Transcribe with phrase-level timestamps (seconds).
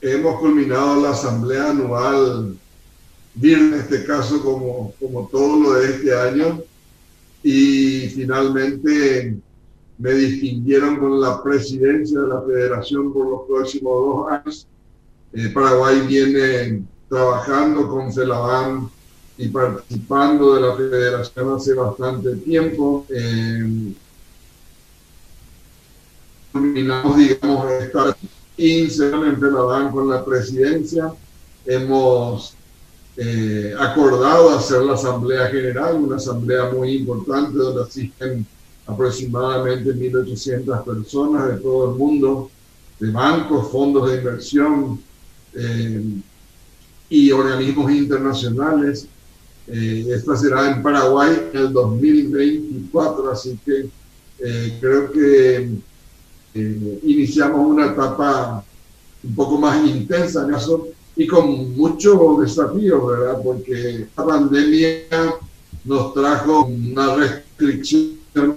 [0.00, 2.56] hemos culminado la asamblea anual,
[3.40, 6.62] en este caso como, como todo lo de este año,
[7.42, 9.36] y finalmente
[9.98, 14.66] me distinguieron con la presidencia de la federación por los próximos dos años.
[15.32, 18.90] Eh, Paraguay viene trabajando con CELABAN
[19.36, 23.06] y participando de la federación hace bastante tiempo.
[23.10, 23.92] Eh,
[26.52, 28.16] terminamos, digamos, esta
[28.60, 31.10] 15 en CELABAN con la presidencia.
[31.64, 32.52] Hemos
[33.16, 38.46] eh, acordado hacer la Asamblea General, una asamblea muy importante donde asisten
[38.86, 42.50] aproximadamente 1.800 personas de todo el mundo,
[42.98, 45.00] de bancos, fondos de inversión
[45.54, 46.04] eh,
[47.08, 49.06] y organismos internacionales.
[49.68, 53.88] Eh, esta será en Paraguay en el 2024, así que
[54.38, 55.70] eh, creo que
[56.54, 58.64] iniciamos una etapa
[59.22, 63.40] un poco más intensa en eso y con muchos desafíos, ¿verdad?
[63.42, 65.02] Porque la pandemia
[65.84, 68.56] nos trajo una restricción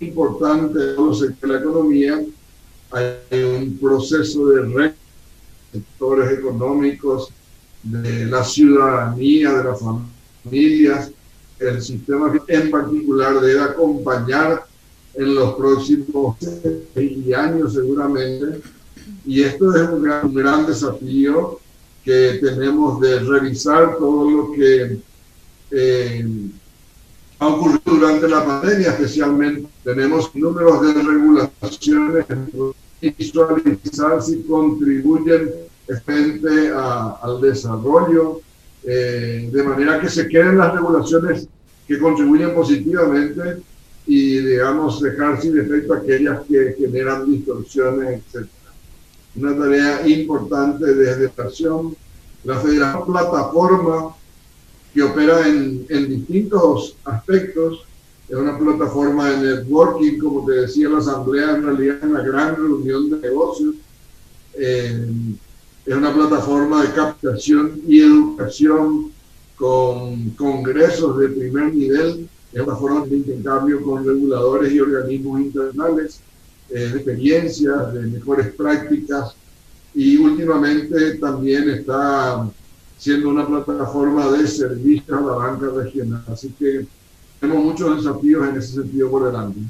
[0.00, 0.94] importante de
[1.42, 2.22] la economía.
[2.90, 4.92] Hay un proceso de
[5.72, 7.30] sectores económicos,
[7.82, 9.80] de la ciudadanía, de las
[10.44, 11.10] familias.
[11.58, 14.66] El sistema en particular debe acompañar
[15.16, 16.36] en los próximos
[17.36, 18.60] años seguramente.
[19.26, 21.60] Y esto es un gran, un gran desafío
[22.04, 24.98] que tenemos de revisar todo lo que
[25.70, 26.26] eh,
[27.38, 32.26] ha ocurrido durante la pandemia, especialmente tenemos números de regulaciones
[33.18, 35.50] visualizar si contribuyen
[36.04, 38.40] frente al desarrollo,
[38.82, 41.46] eh, de manera que se queden las regulaciones
[41.86, 43.62] que contribuyen positivamente
[44.06, 48.46] y, digamos, dejar sin efecto aquellas que generan distorsiones, etc.
[49.36, 51.96] Una tarea importante de educación.
[52.44, 54.14] La Federación Plataforma
[54.94, 57.84] que opera en, en distintos aspectos.
[58.28, 62.56] Es una plataforma de networking, como te decía, la asamblea en realidad es una gran
[62.56, 63.74] reunión de negocios.
[64.54, 65.08] Eh,
[65.84, 69.10] es una plataforma de captación y educación
[69.56, 72.28] con congresos de primer nivel.
[72.54, 76.20] Una forma de intercambio con reguladores y organismos internacionales,
[76.70, 79.34] eh, de experiencias, de mejores prácticas.
[79.94, 82.48] Y últimamente también está
[82.98, 86.24] siendo una plataforma de servicio a la banca regional.
[86.28, 86.86] Así que
[87.40, 89.60] tenemos muchos desafíos en ese sentido por delante.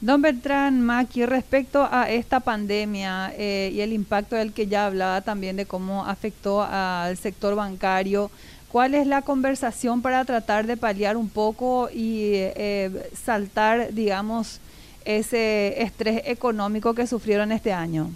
[0.00, 5.22] Don Bertrán Maki, respecto a esta pandemia eh, y el impacto del que ya hablaba
[5.22, 8.30] también de cómo afectó al sector bancario,
[8.70, 14.60] ¿cuál es la conversación para tratar de paliar un poco y eh, saltar, digamos,
[15.04, 18.10] ese estrés económico que sufrieron este año?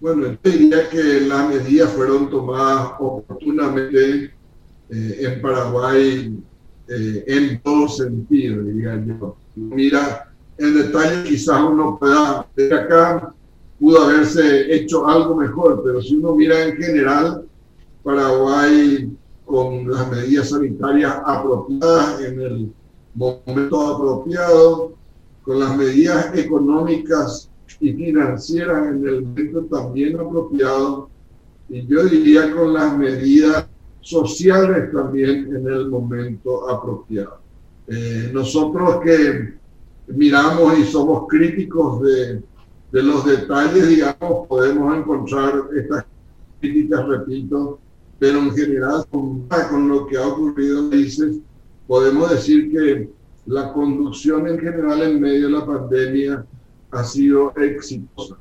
[0.00, 4.24] Bueno, yo diría que las medidas fueron tomadas oportunamente
[4.90, 6.38] eh, en Paraguay
[6.88, 9.36] eh, en todo sentido, diría yo.
[9.56, 13.34] Mira, en detalle quizás uno pueda, de acá
[13.78, 17.46] pudo haberse hecho algo mejor, pero si uno mira en general,
[18.02, 19.10] Paraguay
[19.44, 22.72] con las medidas sanitarias apropiadas en el
[23.14, 24.92] momento apropiado,
[25.42, 27.48] con las medidas económicas
[27.80, 31.08] y financiera en el momento también apropiado
[31.68, 33.66] y yo diría con las medidas
[34.00, 37.40] sociales también en el momento apropiado.
[37.88, 39.54] Eh, nosotros que
[40.08, 42.42] miramos y somos críticos de,
[42.92, 46.04] de, los detalles, digamos, podemos encontrar estas
[46.60, 47.78] críticas, repito,
[48.18, 51.36] pero en general con, lo que ha ocurrido, dices,
[51.86, 53.10] podemos decir que
[53.46, 56.46] la conducción en general en medio de la pandemia
[56.90, 58.36] ha sido exitosa.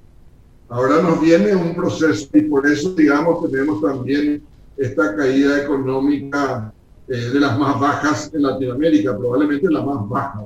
[0.70, 4.42] Ahora nos viene un proceso y por eso, digamos, tenemos también
[4.78, 6.74] esta caída económica
[7.08, 10.44] eh, de las más bajas en Latinoamérica, probablemente la más baja.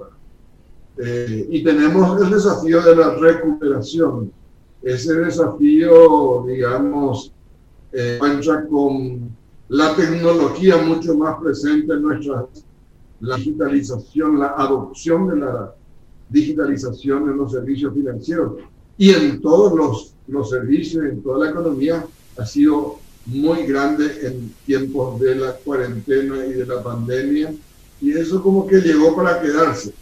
[1.01, 4.31] Eh, y tenemos el desafío de la recuperación.
[4.81, 7.31] Ese desafío, digamos,
[7.93, 8.19] eh,
[8.69, 9.29] con
[9.69, 12.46] la tecnología mucho más presente en nuestra
[13.22, 15.73] la digitalización, la adopción de la
[16.29, 18.53] digitalización en los servicios financieros
[18.97, 22.05] y en todos los, los servicios, en toda la economía,
[22.37, 27.53] ha sido muy grande en tiempos de la cuarentena y de la pandemia.
[28.02, 29.93] Y eso como que llegó para quedarse.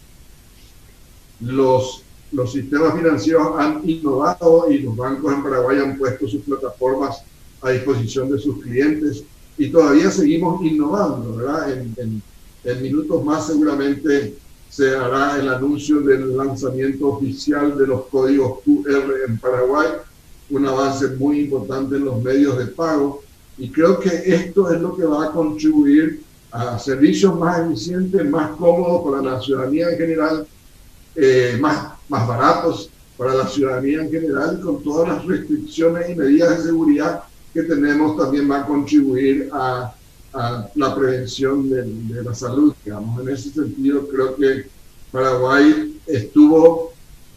[1.42, 7.22] Los, los sistemas financieros han innovado y los bancos en Paraguay han puesto sus plataformas
[7.62, 9.24] a disposición de sus clientes
[9.58, 11.72] y todavía seguimos innovando, ¿verdad?
[11.72, 12.22] En, en,
[12.64, 14.36] en minutos más seguramente
[14.70, 19.88] se hará el anuncio del lanzamiento oficial de los códigos QR en Paraguay,
[20.50, 23.24] un avance muy importante en los medios de pago.
[23.58, 28.52] Y creo que esto es lo que va a contribuir a servicios más eficientes, más
[28.52, 30.48] cómodos para la ciudadanía en general,
[31.20, 36.16] eh, más, más baratos para la ciudadanía en general, y con todas las restricciones y
[36.16, 39.96] medidas de seguridad que tenemos, también va a contribuir a,
[40.34, 42.72] a la prevención de, de, la salud.
[42.86, 43.20] Digamos.
[43.20, 44.68] En ese sentido, creo que
[45.12, 46.94] Paraguay estuvo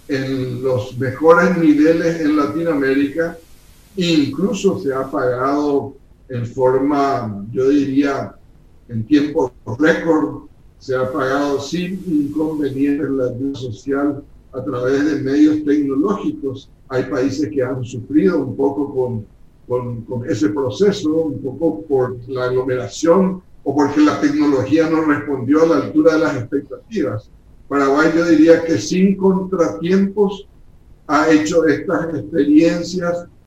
[0.08, 3.38] en los mejores niveles en Latinoamérica,
[3.96, 5.94] incluso se ha pagado
[6.28, 8.34] en forma, yo diría,
[8.90, 10.49] en tiempo récord,
[10.80, 16.70] se ha pagado sin inconvenientes la ayuda social a través de medios tecnológicos.
[16.88, 19.26] Hay países que han sufrido un poco con,
[19.68, 25.62] con, con, ese proceso, un poco por la aglomeración o porque la tecnología no respondió
[25.62, 27.30] a la altura de las expectativas.
[27.68, 30.48] Paraguay yo diría que sin contratiempos
[31.06, 33.26] ha hecho estas experiencias